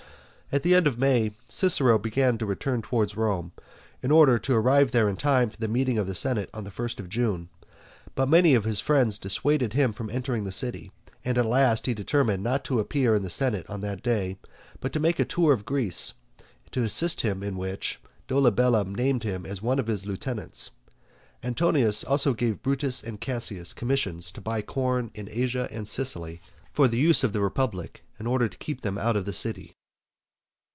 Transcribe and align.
At 0.53 0.63
the 0.63 0.75
end 0.75 0.85
of 0.85 0.99
May 0.99 1.31
Cicero 1.47 1.97
began 1.97 2.37
to 2.37 2.45
return 2.45 2.81
towards 2.81 3.15
Rome, 3.15 3.53
in 4.03 4.11
order 4.11 4.37
to 4.37 4.53
arrive 4.53 4.91
there 4.91 5.07
in 5.07 5.15
time 5.15 5.49
for 5.49 5.55
the 5.55 5.69
meeting 5.69 5.97
of 5.97 6.07
the 6.07 6.13
senate 6.13 6.49
on 6.53 6.65
the 6.65 6.71
first 6.71 6.99
of 6.99 7.07
June, 7.07 7.47
but 8.15 8.27
many 8.27 8.53
of 8.53 8.65
his 8.65 8.81
friends 8.81 9.17
dissuaded 9.17 9.71
him 9.71 9.93
from 9.93 10.09
entering 10.09 10.43
the 10.43 10.51
city, 10.51 10.91
and 11.23 11.37
at 11.37 11.45
last 11.45 11.85
he 11.85 11.93
determined 11.93 12.43
not 12.43 12.65
to 12.65 12.81
appear 12.81 13.15
in 13.15 13.21
the 13.23 13.29
senate 13.29 13.65
on 13.69 13.79
that 13.79 14.03
day, 14.03 14.35
but 14.81 14.91
to 14.91 14.99
make 14.99 15.19
a 15.19 15.23
tour 15.23 15.53
in 15.53 15.59
Greece, 15.61 16.15
to 16.71 16.83
assist 16.83 17.21
him 17.21 17.41
in 17.41 17.55
which, 17.55 18.01
Dolabella 18.27 18.83
named 18.83 19.23
him 19.23 19.45
one 19.61 19.79
of 19.79 19.87
his 19.87 20.05
lieutenants. 20.05 20.71
Antonius 21.41 22.03
also 22.03 22.33
gave 22.33 22.61
Brutus 22.61 23.01
and 23.01 23.21
Cassius 23.21 23.71
commissions 23.71 24.33
to 24.33 24.41
buy 24.41 24.61
corn 24.61 25.11
in 25.13 25.29
Asia 25.31 25.69
and 25.71 25.87
Sicily 25.87 26.41
for 26.73 26.89
the 26.89 26.99
use 26.99 27.23
of 27.23 27.31
the 27.31 27.39
republic, 27.41 28.03
in 28.19 28.27
order 28.27 28.49
to 28.49 28.57
keep 28.57 28.81
them 28.81 28.97
out 28.97 29.15
of 29.15 29.23
the 29.23 29.31
city. 29.31 29.77